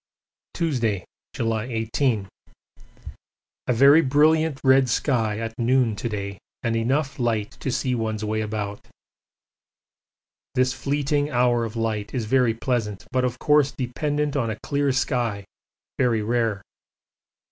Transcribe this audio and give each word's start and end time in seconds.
Tuesday, 0.55 1.05
July 1.31 1.65
18. 1.65 2.27
A 3.67 3.73
very 3.73 4.01
brilliant 4.01 4.59
red 4.63 4.89
sky 4.89 5.37
at 5.37 5.53
noon 5.59 5.95
to 5.95 6.09
day 6.09 6.39
and 6.63 6.75
enough 6.75 7.19
light 7.19 7.51
to 7.59 7.71
see 7.71 7.93
one's 7.93 8.25
way 8.25 8.41
about. 8.41 8.87
This 10.55 10.73
fleeting 10.73 11.29
hour 11.29 11.65
of 11.65 11.75
light 11.75 12.15
is 12.15 12.25
very 12.25 12.55
pleasant, 12.55 13.05
but 13.11 13.23
of 13.23 13.37
course 13.37 13.71
dependent 13.73 14.35
on 14.35 14.49
a 14.49 14.57
clear 14.63 14.91
sky, 14.91 15.45
very 15.99 16.23
rare. 16.23 16.63